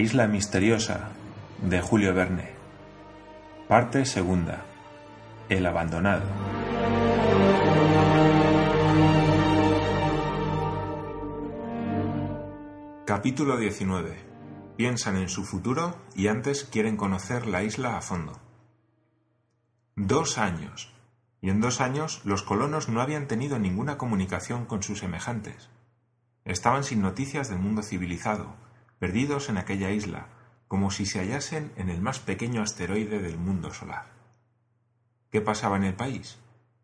[0.00, 1.10] isla misteriosa
[1.60, 2.54] de Julio Verne.
[3.68, 4.64] Parte segunda.
[5.50, 6.22] El abandonado.
[13.04, 14.16] Capítulo 19.
[14.78, 18.40] Piensan en su futuro y antes quieren conocer la isla a fondo.
[19.96, 20.94] Dos años.
[21.42, 25.68] Y en dos años los colonos no habían tenido ninguna comunicación con sus semejantes.
[26.46, 28.56] Estaban sin noticias del mundo civilizado,
[29.00, 30.26] perdidos en aquella isla,
[30.68, 34.12] como si se hallasen en el más pequeño asteroide del mundo solar.
[35.30, 36.38] ¿Qué pasaba en el país?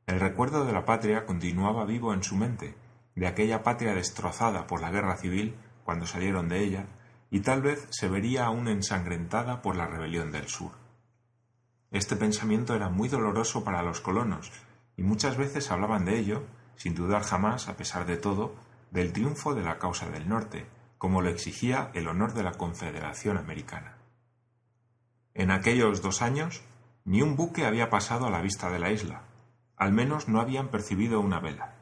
[0.07, 2.75] El recuerdo de la patria continuaba vivo en su mente,
[3.15, 6.87] de aquella patria destrozada por la guerra civil cuando salieron de ella,
[7.31, 10.73] y tal vez se vería aún ensangrentada por la rebelión del sur.
[11.91, 14.51] Este pensamiento era muy doloroso para los colonos,
[14.97, 16.45] y muchas veces hablaban de ello,
[16.77, 18.55] sin dudar jamás, a pesar de todo,
[18.91, 20.67] del triunfo de la causa del norte,
[20.99, 23.99] como lo exigía el honor de la Confederación Americana.
[25.35, 26.63] En aquellos dos años,
[27.05, 29.23] ni un buque había pasado a la vista de la isla,
[29.77, 31.75] al menos no habían percibido una vela.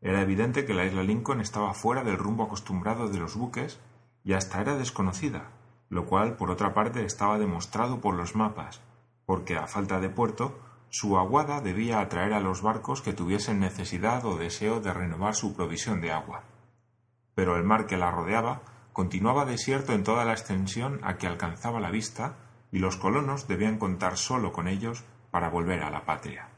[0.00, 3.80] Era evidente que la isla Lincoln estaba fuera del rumbo acostumbrado de los buques
[4.24, 5.50] y hasta era desconocida,
[5.90, 8.80] lo cual por otra parte estaba demostrado por los mapas,
[9.26, 14.24] porque a falta de puerto, su aguada debía atraer a los barcos que tuviesen necesidad
[14.24, 16.44] o deseo de renovar su provisión de agua
[17.34, 21.80] pero el mar que la rodeaba continuaba desierto en toda la extensión a que alcanzaba
[21.80, 22.36] la vista
[22.70, 26.48] y los colonos debían contar solo con ellos para volver a la patria.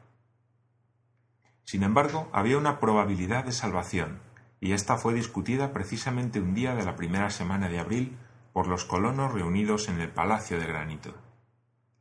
[1.65, 4.21] Sin embargo, había una probabilidad de salvación,
[4.61, 8.17] y esta fue discutida precisamente un día de la primera semana de abril
[8.53, 11.15] por los colonos reunidos en el Palacio de Granito.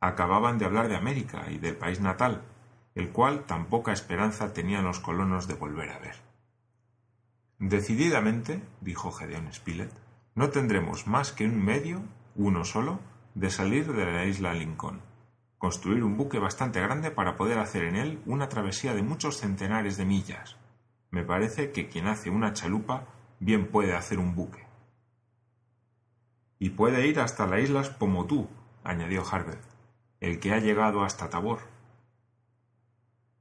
[0.00, 2.42] Acababan de hablar de América y del país natal,
[2.94, 6.25] el cual tan poca esperanza tenían los colonos de volver a ver.
[7.58, 9.92] Decididamente, dijo Gedeón Spilett,
[10.34, 12.02] no tendremos más que un medio,
[12.34, 13.00] uno solo,
[13.34, 15.00] de salir de la isla Lincoln.
[15.56, 19.96] Construir un buque bastante grande para poder hacer en él una travesía de muchos centenares
[19.96, 20.56] de millas.
[21.10, 23.06] Me parece que quien hace una chalupa
[23.40, 24.66] bien puede hacer un buque.
[26.58, 28.48] Y puede ir hasta las islas Pomotú,
[28.84, 29.64] añadió Harvard,
[30.20, 31.60] el que ha llegado hasta Tabor.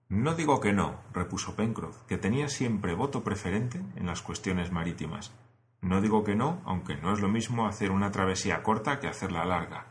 [0.07, 5.33] No digo que no, repuso Pencroff, que tenía siempre voto preferente en las cuestiones marítimas.
[5.81, 9.45] No digo que no, aunque no es lo mismo hacer una travesía corta que hacerla
[9.45, 9.87] larga.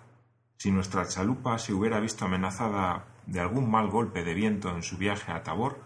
[0.56, 4.98] Si nuestra chalupa se hubiera visto amenazada de algún mal golpe de viento en su
[4.98, 5.80] viaje a Tabor,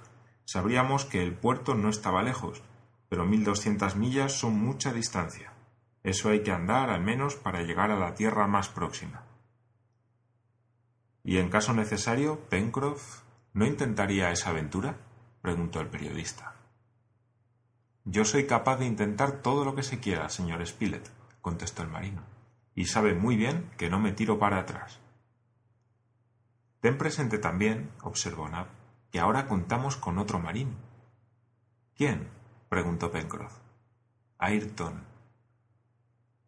[0.45, 2.63] sabríamos que el puerto no estaba lejos,
[3.09, 5.55] pero mil doscientas millas son mucha distancia.
[6.03, 9.25] Eso hay que andar al menos para llegar a la tierra más próxima.
[11.25, 13.23] Y en caso necesario, Pencroff
[13.59, 14.97] ¿No intentaría esa aventura?
[15.43, 16.55] preguntó el periodista.
[18.05, 21.11] Yo soy capaz de intentar todo lo que se quiera, señor Spilett,
[21.41, 22.23] contestó el marino,
[22.77, 25.01] y sabe muy bien que no me tiro para atrás.
[26.79, 28.69] Ten presente también, observó Nab,
[29.11, 30.77] que ahora contamos con otro marino.
[31.97, 32.29] ¿Quién?
[32.69, 33.59] preguntó Pencroff.
[34.39, 35.03] Ayrton.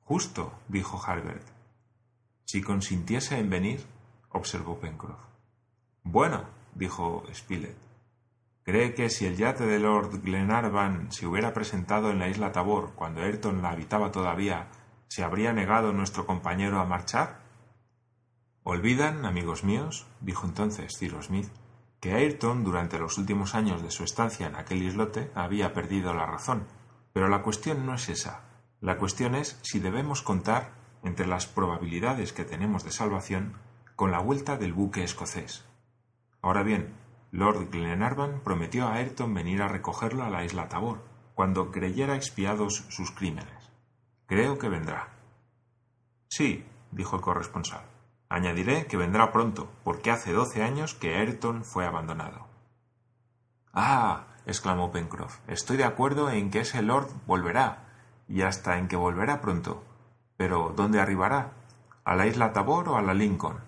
[0.03, 1.48] Justo, dijo Harbert.
[2.44, 3.84] Si consintiese en venir,
[4.28, 5.19] observó Pencroff.
[6.04, 7.77] Bueno, dijo Spilett.
[8.63, 12.93] ¿Cree que si el yate de Lord Glenarvan se hubiera presentado en la isla Tabor
[12.95, 14.69] cuando Ayrton la habitaba todavía,
[15.09, 17.41] se habría negado nuestro compañero a marchar?
[18.63, 21.49] Olvidan, amigos míos, dijo entonces Cyrus Smith,
[22.01, 26.27] que Ayrton durante los últimos años de su estancia en aquel islote había perdido la
[26.27, 26.67] razón.
[27.13, 28.43] Pero la cuestión no es esa.
[28.81, 33.55] La cuestión es si debemos contar, entre las probabilidades que tenemos de salvación,
[33.97, 35.65] con la vuelta del buque escocés.
[36.43, 36.95] Ahora bien,
[37.33, 41.03] Lord Glenarvan prometió a Ayrton venir a recogerlo a la isla Tabor,
[41.34, 43.71] cuando creyera expiados sus crímenes.
[44.27, 45.09] Creo que vendrá.
[46.28, 47.83] Sí, dijo el corresponsal.
[48.28, 52.47] Añadiré que vendrá pronto, porque hace doce años que Ayrton fue abandonado.
[53.72, 57.89] Ah, exclamó Pencroff, estoy de acuerdo en que ese lord volverá,
[58.28, 59.84] y hasta en que volverá pronto.
[60.37, 61.53] Pero ¿dónde arribará?
[62.04, 63.60] ¿A la isla Tabor o a la Lincoln?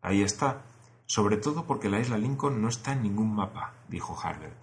[0.00, 0.62] Ahí está,
[1.08, 4.62] sobre todo porque la isla Lincoln no está en ningún mapa, dijo Harbert.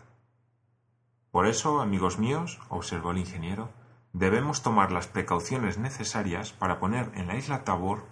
[1.31, 3.71] Por eso, amigos míos, observó el ingeniero,
[4.13, 8.05] debemos tomar las precauciones necesarias para poner en la isla Tabor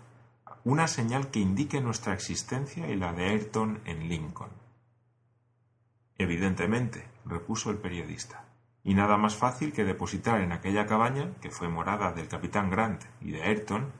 [0.64, 4.50] una señal que indique nuestra existencia y la de Ayrton en Lincoln.
[6.18, 8.46] Evidentemente, repuso el periodista,
[8.84, 13.04] y nada más fácil que depositar en aquella cabaña, que fue morada del capitán Grant
[13.22, 13.92] y de Ayrton,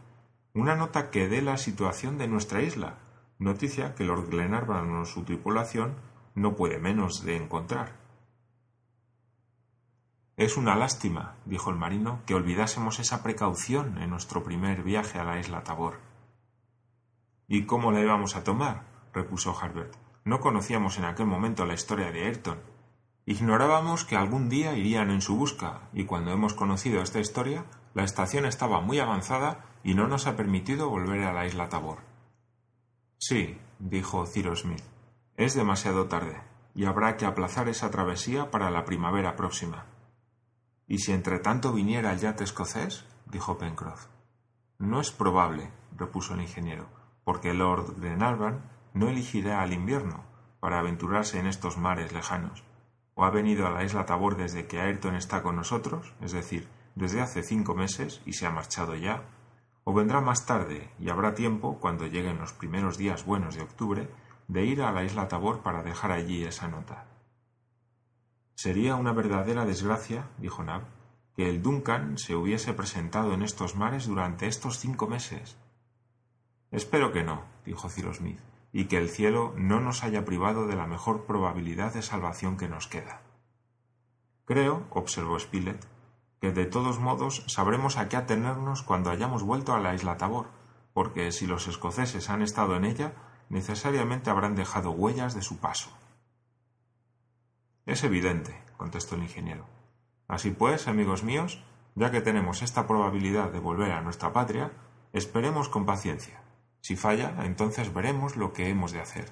[0.56, 2.98] una nota que dé la situación de nuestra isla
[3.44, 5.96] noticia que Lord Glenarvan o su tripulación
[6.36, 8.02] no puede menos de encontrar.
[10.36, 15.24] Es una lástima, dijo el marino, que olvidásemos esa precaución en nuestro primer viaje a
[15.24, 16.00] la isla Tabor.
[17.48, 18.86] ¿Y cómo la íbamos a tomar?
[19.14, 19.96] repuso Harbert.
[20.26, 22.58] No conocíamos en aquel momento la historia de Ayrton.
[23.26, 28.04] Ignorábamos que algún día irían en su busca, y cuando hemos conocido esta historia, la
[28.04, 32.13] estación estaba muy avanzada y no nos ha permitido volver a la isla Tabor.
[33.26, 34.84] Sí, dijo Cyrus Smith,
[35.38, 36.42] es demasiado tarde,
[36.76, 39.86] y habrá que aplazar esa travesía para la primavera próxima.
[40.90, 43.06] ¿Y si entre tanto viniera el yate escocés?
[43.32, 44.08] dijo Pencroff.
[44.78, 46.90] No es probable, repuso el ingeniero,
[47.24, 50.26] porque Lord Glenarvan no elegirá al invierno
[50.60, 52.66] para aventurarse en estos mares lejanos.
[53.16, 56.68] O ha venido a la isla Tabor desde que Ayrton está con nosotros, es decir,
[56.96, 59.24] desde hace cinco meses y se ha marchado ya,
[59.84, 64.10] o vendrá más tarde y habrá tiempo, cuando lleguen los primeros días buenos de octubre,
[64.48, 67.06] de ir a la isla Tabor para dejar allí esa nota.
[68.56, 70.84] Sería una verdadera desgracia, dijo Nab,
[71.36, 75.58] que el Duncan se hubiese presentado en estos mares durante estos cinco meses.
[76.72, 78.40] Espero que no, dijo Cyrus Smith
[78.72, 82.68] y que el cielo no nos haya privado de la mejor probabilidad de salvación que
[82.68, 83.22] nos queda.
[84.46, 85.86] Creo, observó Spilett,
[86.44, 90.48] que de todos modos sabremos a qué atenernos cuando hayamos vuelto a la isla Tabor,
[90.94, 93.14] porque si los escoceses han estado en ella,
[93.48, 95.90] necesariamente habrán dejado huellas de su paso.
[97.86, 99.66] Es evidente, contestó el ingeniero.
[100.28, 101.64] Así pues, amigos míos,
[101.96, 104.74] ya que tenemos esta probabilidad de volver a nuestra patria,
[105.14, 106.44] esperemos con paciencia.
[106.82, 109.32] Si falla, entonces veremos lo que hemos de hacer.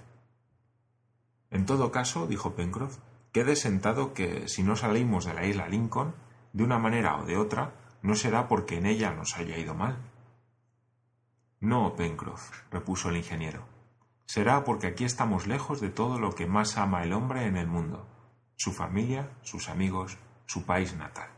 [1.49, 2.99] En todo caso, dijo Pencroff,
[3.33, 6.15] quede sentado que si no salimos de la isla Lincoln,
[6.53, 9.97] de una manera o de otra, no será porque en ella nos haya ido mal.
[11.59, 13.65] No, Pencroff, repuso el ingeniero.
[14.25, 17.67] Será porque aquí estamos lejos de todo lo que más ama el hombre en el
[17.67, 18.07] mundo,
[18.55, 21.29] su familia, sus amigos, su país natal.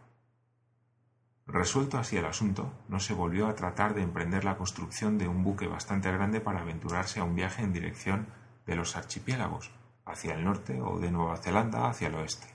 [1.46, 5.44] Resuelto así el asunto, no se volvió a tratar de emprender la construcción de un
[5.44, 8.28] buque bastante grande para aventurarse a un viaje en dirección
[8.66, 9.72] de los archipiélagos,
[10.06, 12.53] hacia el norte o de Nueva Zelanda hacia el oeste.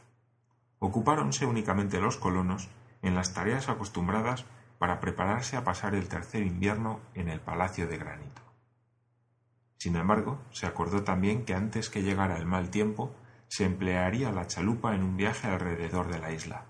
[0.78, 2.69] Ocupáronse únicamente los colonos
[3.02, 4.44] en las tareas acostumbradas
[4.78, 8.42] para prepararse a pasar el tercer invierno en el Palacio de Granito.
[9.76, 13.14] Sin embargo, se acordó también que antes que llegara el mal tiempo,
[13.48, 16.64] se emplearía la chalupa en un viaje alrededor de la isla,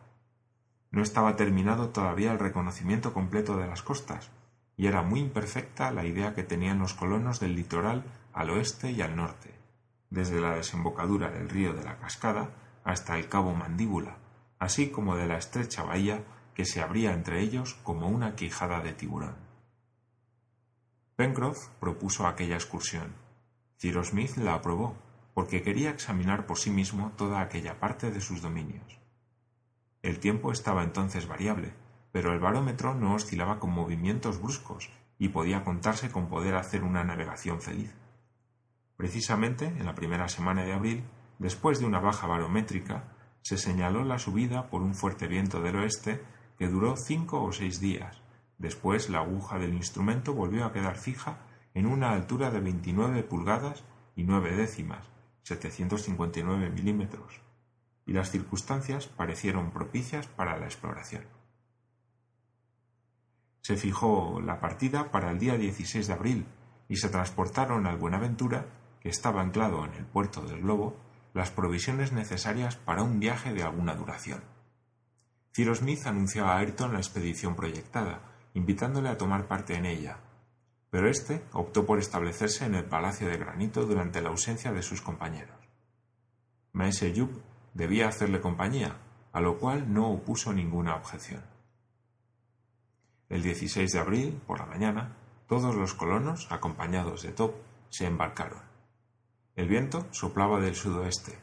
[0.90, 4.30] no estaba terminado todavía el reconocimiento completo de las costas,
[4.76, 9.02] y era muy imperfecta la idea que tenían los colonos del litoral al oeste y
[9.02, 9.54] al norte,
[10.08, 12.50] desde la desembocadura del río de la Cascada
[12.88, 14.16] hasta el cabo Mandíbula,
[14.58, 16.24] así como de la estrecha bahía
[16.54, 19.36] que se abría entre ellos como una quijada de tiburón.
[21.14, 23.14] Pencroff propuso aquella excursión.
[23.78, 24.96] Cyrus Smith la aprobó,
[25.34, 28.98] porque quería examinar por sí mismo toda aquella parte de sus dominios.
[30.00, 31.74] El tiempo estaba entonces variable,
[32.10, 34.88] pero el barómetro no oscilaba con movimientos bruscos
[35.18, 37.94] y podía contarse con poder hacer una navegación feliz.
[38.96, 41.04] Precisamente en la primera semana de abril,
[41.38, 43.04] después de una baja barométrica,
[43.42, 46.22] se señaló la subida por un fuerte viento del oeste
[46.58, 48.20] que duró cinco o seis días.
[48.58, 51.38] Después la aguja del instrumento volvió a quedar fija
[51.74, 53.84] en una altura de 29 pulgadas
[54.16, 55.06] y nueve décimas,
[55.44, 57.40] 759 milímetros,
[58.04, 61.24] y las circunstancias parecieron propicias para la exploración.
[63.62, 66.46] Se fijó la partida para el día 16 de abril
[66.88, 68.66] y se transportaron al Buenaventura,
[69.00, 70.96] que estaba anclado en el puerto del Globo,
[71.34, 74.42] las provisiones necesarias para un viaje de alguna duración.
[75.54, 78.20] Cyrus Smith anunció a Ayrton la expedición proyectada,
[78.54, 80.18] invitándole a tomar parte en ella,
[80.90, 85.02] pero éste optó por establecerse en el Palacio de Granito durante la ausencia de sus
[85.02, 85.56] compañeros.
[86.72, 87.32] Maese Jup
[87.74, 88.96] debía hacerle compañía,
[89.32, 91.42] a lo cual no opuso ninguna objeción.
[93.28, 95.16] El 16 de abril, por la mañana,
[95.46, 97.54] todos los colonos, acompañados de Top,
[97.90, 98.67] se embarcaron.
[99.58, 101.36] El viento soplaba del sudoeste.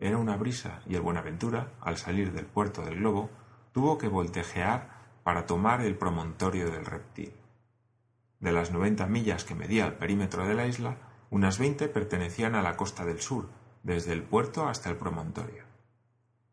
[0.00, 3.30] Era una brisa y el Buenaventura, al salir del puerto del Globo,
[3.70, 4.90] tuvo que voltejear
[5.22, 7.32] para tomar el promontorio del reptil.
[8.40, 10.96] De las noventa millas que medía el perímetro de la isla,
[11.30, 13.48] unas veinte pertenecían a la costa del sur,
[13.84, 15.62] desde el puerto hasta el promontorio.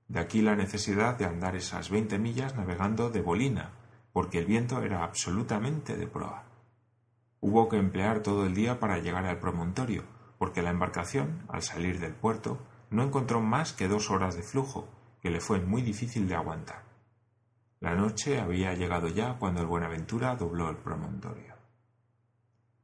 [0.08, 3.72] De aquí la necesidad de andar esas veinte millas navegando de bolina,
[4.14, 6.44] porque el viento era absolutamente de proa.
[7.40, 12.00] Hubo que emplear todo el día para llegar al promontorio, porque la embarcación, al salir
[12.00, 14.88] del puerto, no encontró más que dos horas de flujo,
[15.22, 16.84] que le fue muy difícil de aguantar.
[17.80, 21.56] La noche había llegado ya cuando el Buenaventura dobló el promontorio.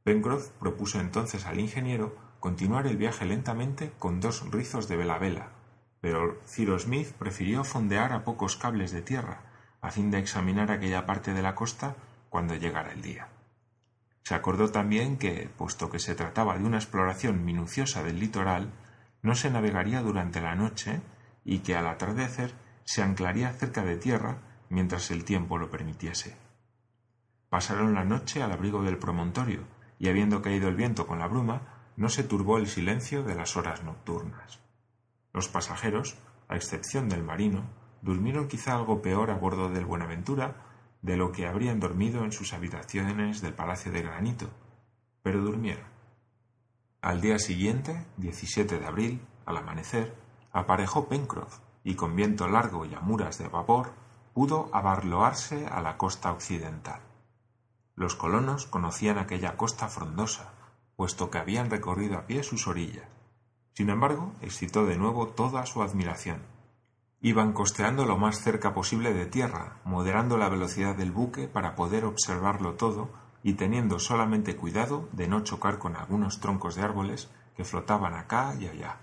[0.04, 5.52] Pencroff propuso entonces al ingeniero continuar el viaje lentamente con dos rizos de vela vela,
[6.00, 9.40] pero Ciro Smith prefirió fondear a pocos cables de tierra
[9.80, 11.96] a fin de examinar aquella parte de la costa
[12.28, 13.28] cuando llegara el día.
[14.24, 18.72] Se acordó también que, puesto que se trataba de una exploración minuciosa del litoral,
[19.22, 21.02] no se navegaría durante la noche
[21.44, 22.54] y que al atardecer
[22.84, 24.38] se anclaría cerca de tierra
[24.70, 26.36] mientras el tiempo lo permitiese.
[27.50, 29.64] Pasaron la noche al abrigo del promontorio
[29.98, 33.56] y habiendo caído el viento con la bruma, no se turbó el silencio de las
[33.56, 34.58] horas nocturnas.
[35.34, 36.16] Los pasajeros,
[36.48, 37.64] a excepción del marino,
[38.00, 40.73] durmieron quizá algo peor a bordo del Buenaventura
[41.04, 44.48] de lo que habrían dormido en sus habitaciones del Palacio de Granito,
[45.22, 45.84] pero durmieron.
[47.02, 50.14] Al día siguiente, 17 de abril, al amanecer,
[50.50, 53.92] aparejó Pencroff y con viento largo y amuras de vapor
[54.32, 57.02] pudo abarloarse a la costa occidental.
[57.94, 60.54] Los colonos conocían aquella costa frondosa,
[60.96, 63.04] puesto que habían recorrido a pie sus orillas,
[63.74, 66.53] sin embargo, excitó de nuevo toda su admiración.
[67.24, 72.04] Iban costeando lo más cerca posible de tierra, moderando la velocidad del buque para poder
[72.04, 73.08] observarlo todo
[73.42, 78.54] y teniendo solamente cuidado de no chocar con algunos troncos de árboles que flotaban acá
[78.60, 78.98] y allá.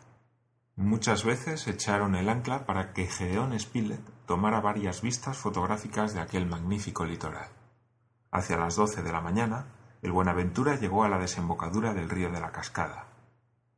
[0.75, 6.45] Muchas veces echaron el ancla para que Gedeón Spilett tomara varias vistas fotográficas de aquel
[6.45, 7.49] magnífico litoral.
[8.29, 9.73] Hacia las doce de la mañana,
[10.03, 13.07] el Buenaventura llegó a la desembocadura del río de la Cascada.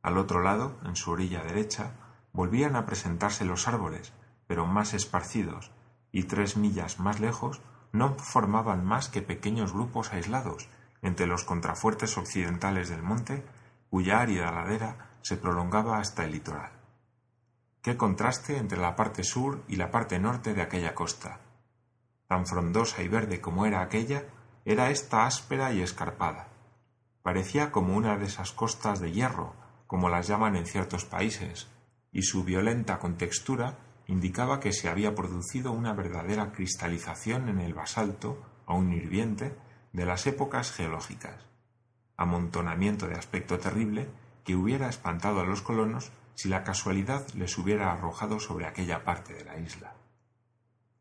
[0.02, 1.92] Al otro lado, en su orilla derecha,
[2.34, 4.12] volvían a presentarse los árboles,
[4.46, 5.70] pero más esparcidos,
[6.12, 7.60] y tres millas más lejos
[7.92, 10.68] no formaban más que pequeños grupos aislados
[11.02, 13.44] entre los contrafuertes occidentales del monte,
[13.90, 16.72] cuya árida ladera se prolongaba hasta el litoral.
[17.82, 21.40] Qué contraste entre la parte sur y la parte norte de aquella costa.
[22.26, 24.24] Tan frondosa y verde como era aquella,
[24.64, 26.48] era ésta áspera y escarpada.
[27.22, 29.54] Parecía como una de esas costas de hierro
[29.86, 31.68] como las llaman en ciertos países,
[32.10, 38.42] y su violenta contextura indicaba que se había producido una verdadera cristalización en el basalto,
[38.66, 39.56] aún hirviente,
[39.92, 41.36] de las épocas geológicas,
[42.16, 44.08] amontonamiento de aspecto terrible
[44.44, 49.34] que hubiera espantado a los colonos si la casualidad les hubiera arrojado sobre aquella parte
[49.34, 49.94] de la isla.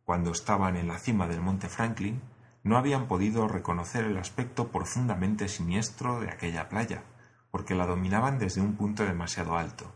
[0.05, 2.21] Cuando estaban en la cima del monte Franklin,
[2.63, 7.03] no habían podido reconocer el aspecto profundamente siniestro de aquella playa,
[7.51, 9.91] porque la dominaban desde un punto demasiado alto,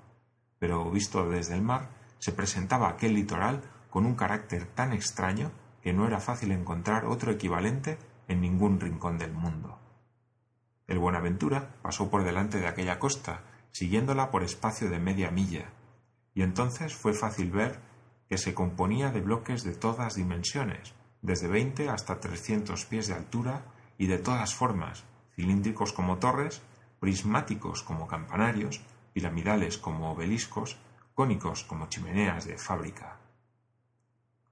[0.59, 5.93] pero visto desde el mar se presentaba aquel litoral con un carácter tan extraño que
[5.93, 7.97] no era fácil encontrar otro equivalente
[8.27, 9.79] en ningún rincón del mundo.
[10.87, 15.69] El Buenaventura pasó por delante de aquella costa, siguiéndola por espacio de media milla,
[16.33, 17.79] y entonces fue fácil ver
[18.29, 23.65] que se componía de bloques de todas dimensiones, desde veinte hasta trescientos pies de altura
[23.97, 25.03] y de todas formas,
[25.35, 26.61] cilíndricos como torres
[26.99, 28.81] prismáticos como campanarios,
[29.13, 30.77] piramidales como obeliscos,
[31.17, 33.17] cónicos como chimeneas de fábrica.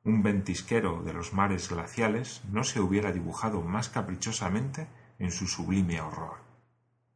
[0.03, 4.87] Un ventisquero de los mares glaciales no se hubiera dibujado más caprichosamente
[5.19, 6.37] en su sublime horror.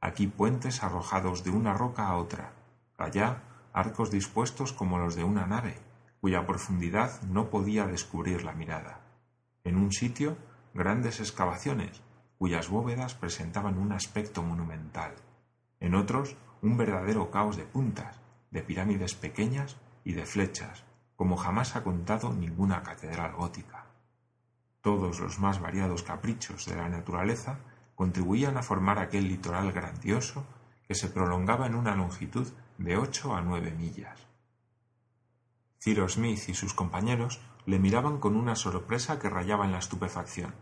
[0.02, 2.54] Aquí puentes arrojados de una roca a otra,
[2.96, 3.42] allá
[3.74, 5.80] arcos dispuestos como los de una nave,
[6.22, 9.02] cuya profundidad no podía descubrir la mirada.
[9.64, 10.38] En un sitio,
[10.76, 12.04] grandes excavaciones,
[12.38, 15.16] cuyas bóvedas presentaban un aspecto monumental.
[15.80, 18.20] En otros, un verdadero caos de puntas,
[18.52, 20.84] de pirámides pequeñas y de flechas,
[21.16, 23.86] como jamás ha contado ninguna catedral gótica.
[24.82, 27.60] Todos los más variados caprichos de la naturaleza
[27.96, 30.46] contribuían a formar aquel litoral grandioso
[30.88, 34.20] que se prolongaba en una longitud de ocho a nueve millas.
[35.82, 40.54] Ciro Smith y sus compañeros le miraban con una sorpresa que rayaba en la estupefacción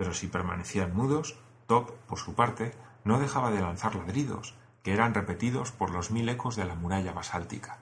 [0.00, 1.36] pero si permanecían mudos,
[1.66, 2.72] Top, por su parte,
[3.04, 7.12] no dejaba de lanzar ladridos, que eran repetidos por los mil ecos de la muralla
[7.12, 7.78] basáltica.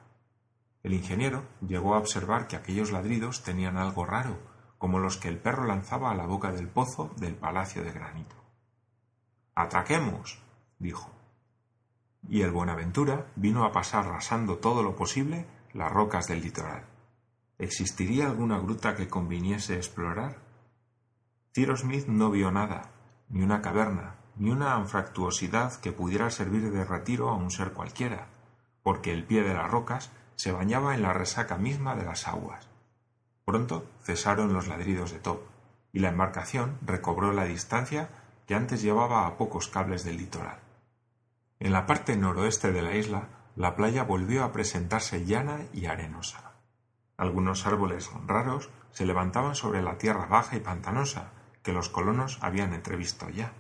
[0.83, 4.38] El ingeniero llegó a observar que aquellos ladridos tenían algo raro,
[4.78, 8.37] como los que el perro lanzaba a la boca del pozo del palacio de granito.
[9.55, 10.40] Atraquemos,
[10.78, 11.11] dijo.
[12.28, 16.85] Y el Buenaventura vino a pasar rasando todo lo posible las rocas del litoral.
[17.59, 20.38] ¿Existiría alguna gruta que conviniese explorar?
[21.52, 22.93] Cyrus Smith no vio nada,
[23.31, 28.28] ni una caverna, ni una anfractuosidad que pudiera servir de retiro a un ser cualquiera,
[28.83, 32.68] porque el pie de las rocas se bañaba en la resaca misma de las aguas.
[33.45, 35.40] Pronto cesaron los ladridos de Top,
[35.92, 38.09] y la embarcación recobró la distancia
[38.47, 40.61] que antes llevaba a pocos cables del litoral.
[41.61, 46.52] En la parte noroeste de la isla, la playa volvió a presentarse llana y arenosa.
[47.16, 51.33] Algunos árboles raros se levantaban sobre la tierra baja y pantanosa,
[51.64, 53.52] que los colonos habían entrevisto ya.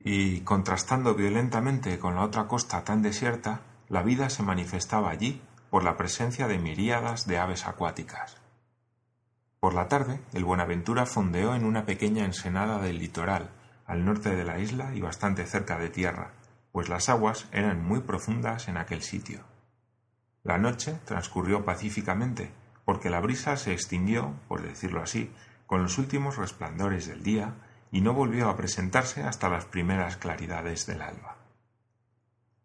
[0.00, 5.84] Y, contrastando violentamente con la otra costa tan desierta, la vida se manifestaba allí por
[5.84, 8.36] la presencia de miríadas de aves acuáticas.
[9.60, 13.50] Por la tarde, el Buenaventura fondeó en una pequeña ensenada del litoral,
[13.86, 16.32] al norte de la isla y bastante cerca de tierra,
[16.72, 19.40] pues las aguas eran muy profundas en aquel sitio.
[20.44, 22.52] La noche transcurrió pacíficamente,
[22.84, 25.32] porque la brisa se extinguió, por decirlo así,
[25.66, 27.54] con los últimos resplandores del día
[27.90, 31.36] y no volvió a presentarse hasta las primeras claridades del alba.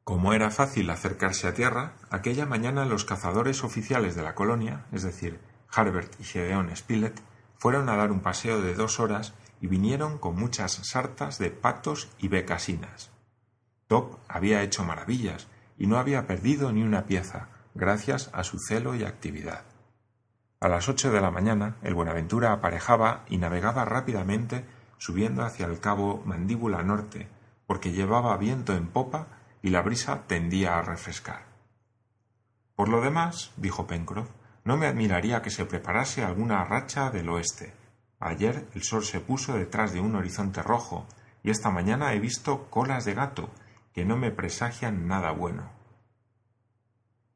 [0.03, 5.03] Como era fácil acercarse a tierra, aquella mañana los cazadores oficiales de la colonia, es
[5.03, 5.39] decir,
[5.73, 7.21] Harbert y Gedeon Spilett,
[7.57, 12.09] fueron a dar un paseo de dos horas y vinieron con muchas sartas de patos
[12.17, 13.11] y becasinas.
[13.87, 18.95] Top había hecho maravillas y no había perdido ni una pieza, gracias a su celo
[18.95, 19.63] y actividad.
[20.59, 24.65] A las ocho de la mañana el Buenaventura aparejaba y navegaba rápidamente
[25.03, 27.27] subiendo hacia el cabo Mandíbula Norte,
[27.67, 29.27] porque llevaba viento en popa
[29.61, 31.43] y la brisa tendía a refrescar.
[32.77, 34.29] Por lo demás, dijo Pencroff,
[34.63, 37.73] no me admiraría que se preparase alguna racha del oeste.
[38.21, 41.05] Ayer el sol se puso detrás de un horizonte rojo,
[41.43, 43.49] y esta mañana he visto colas de gato
[43.93, 45.69] que no me presagian nada bueno.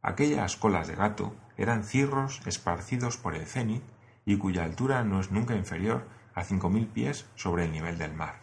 [0.02, 3.84] Aquellas colas de gato eran cirros esparcidos por el cenit
[4.24, 8.14] y cuya altura no es nunca inferior a cinco mil pies sobre el nivel del
[8.14, 8.42] mar.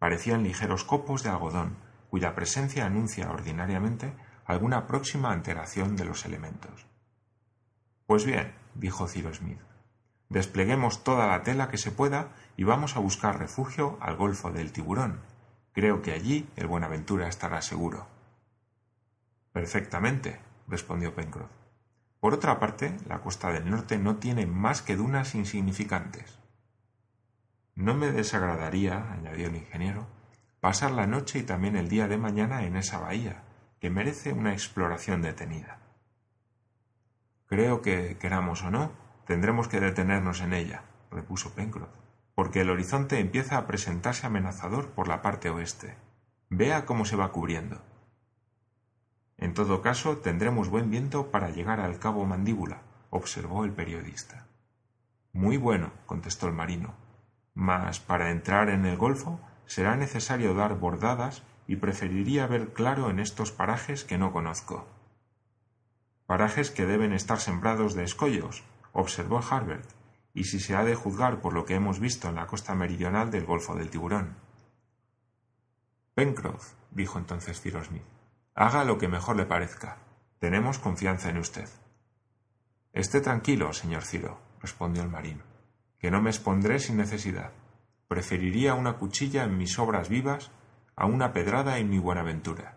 [0.00, 1.76] Parecían ligeros copos de algodón,
[2.10, 4.12] cuya presencia anuncia ordinariamente
[4.44, 6.84] alguna próxima alteración de los elementos.
[8.06, 9.60] Pues bien, dijo Cyrus Smith,
[10.30, 14.72] Despleguemos toda la tela que se pueda y vamos a buscar refugio al Golfo del
[14.72, 15.20] Tiburón.
[15.72, 18.08] Creo que allí el Buenaventura estará seguro.
[19.52, 21.52] Perfectamente, respondió Pencroff.
[22.18, 26.40] Por otra parte, la costa del norte no tiene más que dunas insignificantes.
[27.76, 30.08] No me desagradaría, añadió el ingeniero,
[30.60, 33.44] pasar la noche y también el día de mañana en esa bahía,
[33.78, 35.78] que merece una exploración detenida.
[37.46, 41.90] Creo que, queramos o no, Tendremos que detenernos en ella, repuso Pencroff,
[42.36, 45.96] porque el horizonte empieza a presentarse amenazador por la parte oeste.
[46.48, 47.82] Vea cómo se va cubriendo.
[49.36, 54.46] En todo caso, tendremos buen viento para llegar al cabo Mandíbula, observó el periodista.
[55.32, 56.94] Muy bueno, contestó el marino.
[57.56, 63.18] Mas para entrar en el Golfo será necesario dar bordadas y preferiría ver claro en
[63.18, 64.86] estos parajes que no conozco.
[66.26, 69.88] Parajes que deben estar sembrados de escollos, observó Harbert,
[70.34, 73.30] y si se ha de juzgar por lo que hemos visto en la costa meridional
[73.30, 74.36] del Golfo del Tiburón.
[76.14, 78.04] Pencroff, dijo entonces Cyrus Smith,
[78.54, 79.96] haga lo que mejor le parezca.
[80.38, 81.68] Tenemos confianza en usted.
[82.92, 85.42] Esté tranquilo, señor Ciro, respondió el marino,
[85.98, 87.52] que no me expondré sin necesidad.
[88.08, 90.50] Preferiría una cuchilla en mis obras vivas
[90.94, 92.76] a una pedrada en mi buenaventura.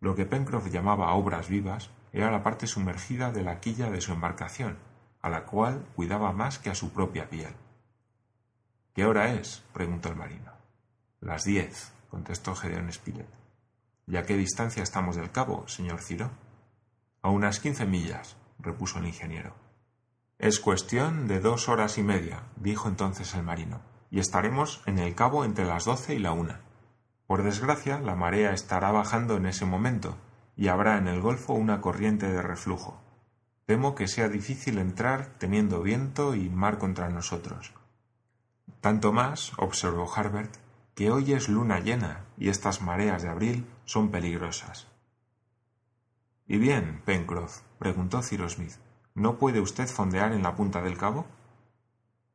[0.00, 4.12] Lo que Pencroff llamaba obras vivas era la parte sumergida de la quilla de su
[4.12, 4.78] embarcación,
[5.20, 7.54] a la cual cuidaba más que a su propia piel.
[8.94, 9.64] ¿Qué hora es?
[9.72, 10.52] preguntó el marino.
[11.20, 13.28] Las diez, contestó Gedeón Spilett.
[14.06, 16.30] ¿Y a qué distancia estamos del cabo, señor Ciro?
[17.22, 19.54] A unas quince millas, repuso el ingeniero.
[20.38, 25.16] Es cuestión de dos horas y media, dijo entonces el marino, y estaremos en el
[25.16, 26.60] cabo entre las doce y la una.
[27.26, 30.16] Por desgracia, la marea estará bajando en ese momento,
[30.56, 33.02] y habrá en el golfo una corriente de reflujo.
[33.66, 37.72] Temo que sea difícil entrar teniendo viento y mar contra nosotros.
[38.80, 40.54] Tanto más, observó Harbert,
[40.94, 44.86] que hoy es luna llena y estas mareas de abril son peligrosas.
[46.46, 47.62] ¿Y bien, Pencroff?
[47.80, 48.87] preguntó Cyrus Smith.
[49.18, 51.26] ¿No puede usted fondear en la punta del cabo?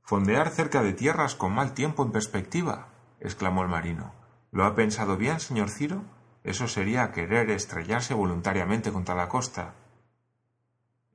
[0.02, 2.90] Fondear cerca de tierras con mal tiempo en perspectiva,
[3.22, 4.14] exclamó el marino.
[4.52, 6.04] ¿Lo ha pensado bien, señor Ciro?
[6.44, 9.76] Eso sería querer estrellarse voluntariamente contra la costa.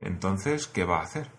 [0.00, 1.30] Entonces, ¿qué va a hacer?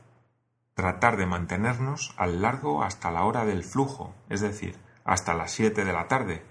[0.75, 5.85] Tratar de mantenernos al largo hasta la hora del flujo, es decir, hasta las siete
[5.85, 6.45] de la tarde.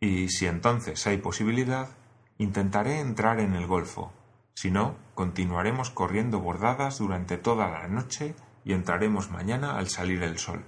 [0.00, 1.90] Y si entonces hay posibilidad,
[2.38, 4.12] intentaré entrar en el Golfo.
[4.54, 10.38] Si no, continuaremos corriendo bordadas durante toda la noche y entraremos mañana al salir el
[10.38, 10.64] sol.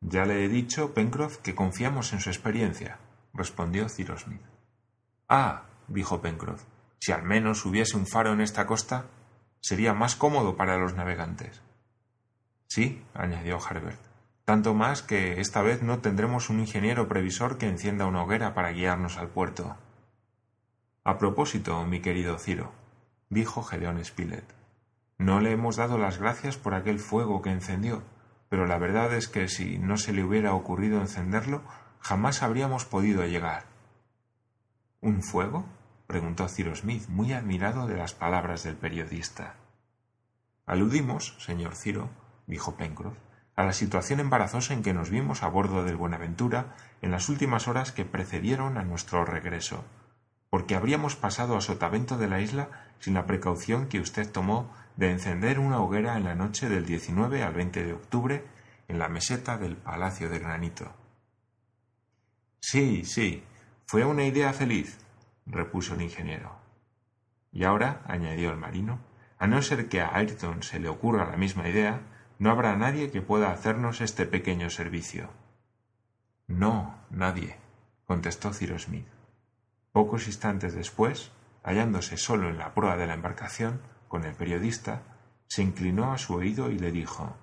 [0.00, 2.98] Ya le he dicho, Pencroff, que confiamos en su experiencia,
[3.32, 4.42] respondió Cyrus Smith.
[5.28, 6.64] Ah, dijo Pencroff,
[7.00, 9.06] si al menos hubiese un faro en esta costa,
[9.60, 11.62] sería más cómodo para los navegantes.
[12.68, 14.00] Sí, añadió Harbert,
[14.44, 18.72] tanto más que esta vez no tendremos un ingeniero previsor que encienda una hoguera para
[18.72, 19.76] guiarnos al puerto.
[21.06, 22.72] A propósito, mi querido Ciro,
[23.28, 24.54] dijo Gedeón Spilett,
[25.18, 28.02] no le hemos dado las gracias por aquel fuego que encendió,
[28.48, 31.60] pero la verdad es que si no se le hubiera ocurrido encenderlo,
[32.00, 33.66] jamás habríamos podido llegar.
[35.02, 35.66] ¿Un fuego?
[36.06, 39.56] preguntó Cyrus Smith, muy admirado de las palabras del periodista.
[40.64, 42.08] Aludimos, señor Ciro,
[42.46, 43.18] dijo Pencroff,
[43.56, 47.68] a la situación embarazosa en que nos vimos a bordo del Buenaventura en las últimas
[47.68, 49.84] horas que precedieron a nuestro regreso,
[50.54, 52.68] porque habríamos pasado a sotavento de la isla
[53.00, 57.42] sin la precaución que usted tomó de encender una hoguera en la noche del 19
[57.42, 58.44] al 20 de octubre
[58.86, 60.94] en la meseta del Palacio de Granito.
[62.60, 63.42] Sí, sí,
[63.88, 64.96] fue una idea feliz,
[65.44, 66.54] repuso el ingeniero.
[67.50, 69.00] Y ahora, añadió el marino,
[69.40, 72.02] a no ser que a Ayrton se le ocurra la misma idea,
[72.38, 75.30] no habrá nadie que pueda hacernos este pequeño servicio.
[76.46, 77.56] No, nadie,
[78.06, 79.08] contestó Cyrus Smith.
[79.94, 81.30] Pocos instantes después,
[81.62, 85.02] hallándose solo en la proa de la embarcación, con el periodista,
[85.46, 87.36] se inclinó a su oído y le dijo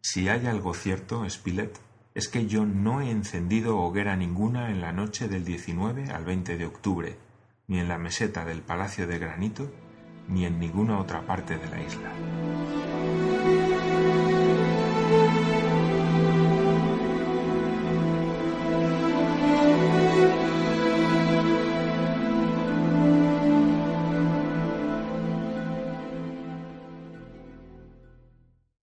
[0.00, 1.78] Si hay algo cierto, Spilett,
[2.14, 6.58] es que yo no he encendido hoguera ninguna en la noche del 19 al 20
[6.58, 7.16] de octubre,
[7.68, 9.72] ni en la meseta del Palacio de Granito,
[10.26, 13.31] ni en ninguna otra parte de la isla.